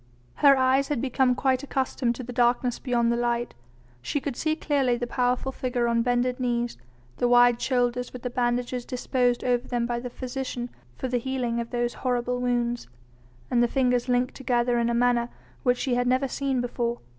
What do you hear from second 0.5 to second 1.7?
eyes had become quite